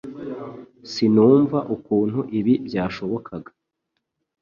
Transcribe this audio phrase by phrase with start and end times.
[0.91, 3.51] Sinumva ukuntu ibi byashobokaga